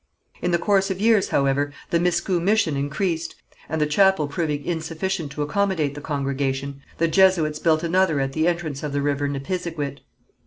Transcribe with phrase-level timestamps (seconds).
[0.41, 3.35] In the course of years, however, the Miscou mission increased,
[3.69, 8.47] and the chapel proving insufficient to accommodate the congregation, the Jesuits built another at the
[8.47, 9.99] entrance of the river Nipisiguit.